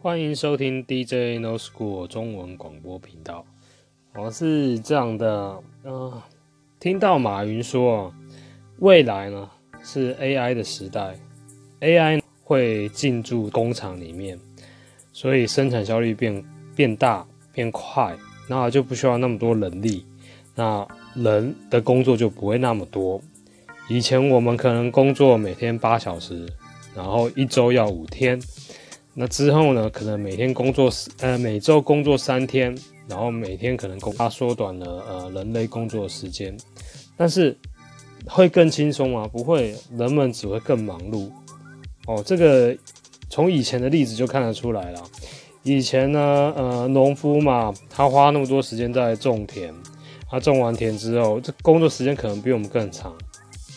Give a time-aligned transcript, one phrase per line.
[0.00, 3.44] 欢迎收听 DJ No School 中文广播频道。
[4.14, 6.22] 我是这样的，嗯、
[6.78, 8.14] 听到马云说，
[8.78, 9.50] 未来呢
[9.82, 11.16] 是 AI 的时代
[11.80, 14.38] ，AI 会进驻工厂里面，
[15.12, 16.44] 所以生产效率变
[16.76, 18.16] 变大变快，
[18.48, 20.06] 那就不需要那么多人力，
[20.54, 20.86] 那
[21.16, 23.20] 人的工作就不会那么多。
[23.88, 26.46] 以前我们可能工作每天八小时，
[26.94, 28.40] 然后一周要五天。
[29.20, 29.90] 那之后呢？
[29.90, 30.88] 可能每天工作
[31.22, 32.72] 呃，每周工作三天，
[33.08, 36.56] 然后每天可能工，它缩短了呃人类工作的时间，
[37.16, 37.58] 但是
[38.28, 39.26] 会更轻松吗？
[39.26, 41.28] 不会，人们只会更忙碌。
[42.06, 42.72] 哦，这个
[43.28, 45.02] 从以前的例子就看得出来了。
[45.64, 49.74] 以前呢，呃，农夫嘛，他花那么多时间在种田，
[50.30, 53.12] 他种完田之后，这工作时间可能比我们更长，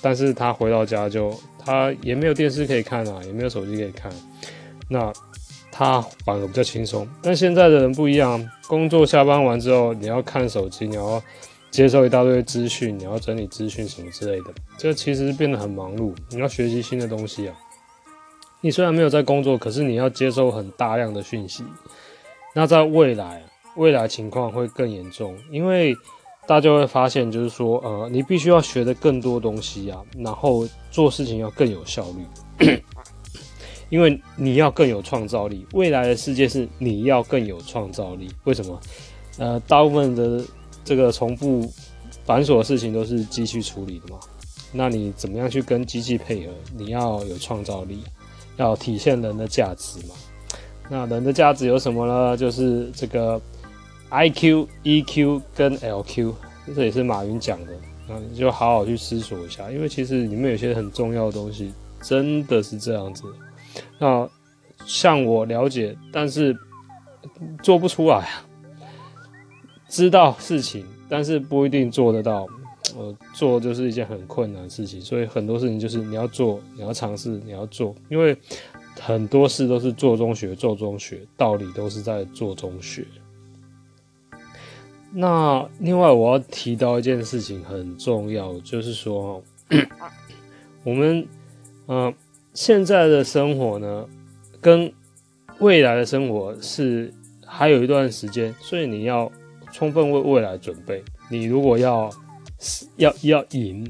[0.03, 4.11] 但是他回到家就他也没有电视可以看啊，也没有手机可以看，
[4.87, 5.11] 那。
[5.81, 8.47] 他反而比较轻松，但现在的人不一样。
[8.67, 11.19] 工作下班完之后，你要看手机，你要
[11.71, 16.13] 接受一大堆资讯，你要整理资讯什么之类的，这其实变得很忙碌。
[16.29, 17.55] 你要学习新的东西啊。
[18.61, 21.63] 你虽然没有在工作，可是你要接收很大量的讯息。
[22.53, 23.41] 那在未来，
[23.75, 25.97] 未来情况会更严重，因为
[26.45, 32.77] 大家会发现，就是说，呃，你必须要学的更多东西啊，然后做事情要更有效率。
[33.91, 38.29] 因为你要更有创造力，未来的世界是你要更有创造力。
[38.45, 38.79] 为什么？
[39.37, 40.43] 呃，大部分的
[40.83, 41.69] 这个重复
[42.25, 44.19] 繁琐的事情都是机器处理的嘛。
[44.71, 46.53] 那你怎么样去跟机器配合？
[46.77, 47.99] 你要有创造力，
[48.55, 50.15] 要体现人的价值嘛。
[50.89, 52.37] 那人的价值有什么呢？
[52.37, 53.39] 就是这个
[54.09, 56.33] IQ、EQ 跟 LQ，
[56.73, 57.73] 这也是马云讲的。
[58.07, 63.23] 那你就好好去思索一下，因为其实里面有些很重要的东西，真的是这样子。
[63.99, 64.29] 那
[64.85, 66.55] 像我了解，但是
[67.61, 68.47] 做不出来啊。
[69.87, 72.47] 知道事情，但是不一定做得到。
[72.95, 77.95] 我做就是一件很困难的事情，所以很多事情就是你要做，你要尝试，你要做。
[78.09, 78.37] 因为
[78.99, 83.05] 很多事都是做中学，做中学，道理都是在做中学。
[85.13, 89.41] 那另外我要提到一件事情很重要，就是说，
[90.83, 91.27] 我们
[91.87, 92.13] 嗯。
[92.53, 94.05] 现在的生活呢，
[94.59, 94.91] 跟
[95.59, 97.13] 未来的生活是
[97.45, 99.31] 还有一段时间，所以你要
[99.71, 101.03] 充分为未来准备。
[101.29, 102.09] 你如果要
[102.97, 103.89] 要要赢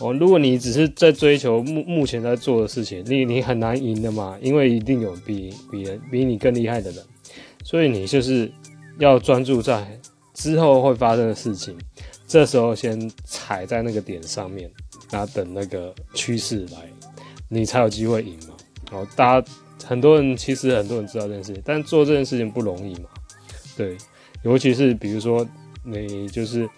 [0.00, 7.02] 哦，如果你只是在追求目目前在做的事情，你你很难赢的嘛，因为一定有比比人比你更厉害的人，
[7.64, 8.52] 所以你就是
[8.98, 9.98] 要专注在
[10.34, 11.76] 之后会发生的事情，
[12.26, 14.70] 这时候先踩在那个点上面，
[15.10, 16.97] 然后等那个趋势来。
[17.48, 18.54] 你才有机会赢嘛。
[18.92, 19.50] 哦，大家
[19.84, 23.08] 很多人其实很多人知道这件事情，但做这件事情不容易嘛。
[23.76, 23.96] 对，
[24.42, 25.46] 尤其是比如说
[25.84, 26.68] 你就是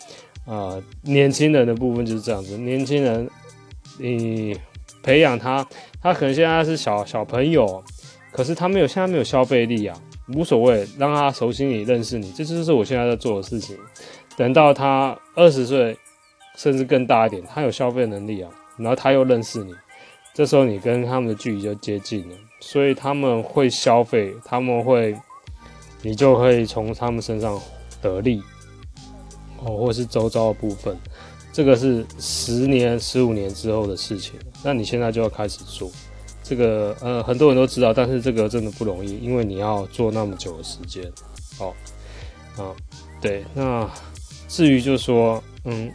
[0.46, 2.58] 啊、年轻人的部分就是这样子。
[2.58, 3.30] 年轻人，
[3.98, 4.58] 你
[5.02, 5.64] 培养他，
[6.02, 7.82] 他可能现在是小小朋友，
[8.32, 9.96] 可是他没有现在没有消费力啊，
[10.34, 13.78] 无所谓，让他熟悉你，认识你，这就是我现在在做的事情。
[14.36, 15.96] 等到他二十岁，
[16.56, 19.72] 甚至更大一点，他有消费能力啊，然后他又认识你。
[20.32, 25.14] 这时候你跟他们的距离就接近了，所以他们会消费，他们会，
[26.02, 27.60] 你就会从他们身上
[28.00, 28.40] 得利，
[29.58, 30.96] 哦，或是周遭的部分，
[31.52, 34.38] 这个是十年、十五年之后的事情。
[34.62, 35.90] 那你现在就要开始做，
[36.42, 41.04] 这个呃很多人都知道，但是这个真的不容易，因为你要做那么久的时间。
[41.58, 41.74] 哦，
[42.56, 42.72] 啊，
[43.20, 43.90] 对，那
[44.48, 45.92] 至于就是说，嗯，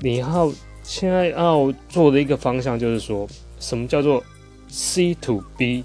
[0.00, 3.26] 你要现在要做的一个方向就是说。
[3.60, 4.24] 什么叫做
[4.66, 5.84] C to B？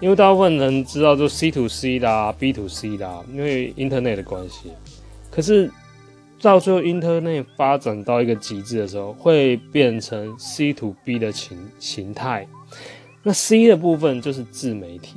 [0.00, 4.72] 因为大部分人知道就 C to C 啦，B to C 啦，因为 Internet 的关系。
[5.30, 5.70] 可是
[6.40, 12.48] 到最后 Internet 发展到一个极致的时候，会变成 C to B 的形形态。
[13.22, 15.16] 那 C 的部分就是自媒体，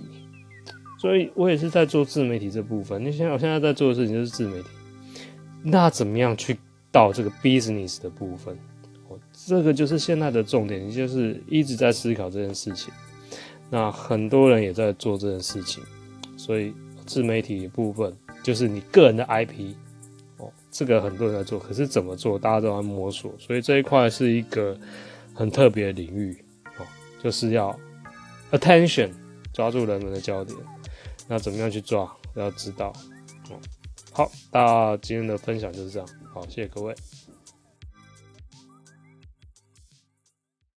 [0.99, 3.01] 所以我也是在做自媒体这部分。
[3.01, 4.67] 你现在我现在在做的事情就是自媒体。
[5.63, 6.57] 那怎么样去
[6.91, 8.59] 到这个 business 的部分？
[9.45, 12.93] 这个就是现在的重点，就是一直在思考这件事情。
[13.69, 15.83] 那很多人也在做这件事情，
[16.37, 16.73] 所以
[17.05, 19.73] 自媒体部分就是你个人的 IP
[20.37, 23.33] 哦，这个很多人在做，可是怎么做，大家都在摸索。
[23.39, 24.77] 所以这一块是一个
[25.33, 26.37] 很特别的领域
[26.77, 26.85] 哦，
[27.21, 27.75] 就是要
[28.51, 29.09] attention
[29.51, 30.57] 抓住人们的焦点。
[31.27, 32.11] 那怎么样去抓？
[32.35, 32.93] 要知道
[33.49, 33.59] 哦。
[34.11, 36.07] 好，那今天的分享就是这样。
[36.33, 36.93] 好，谢谢各位。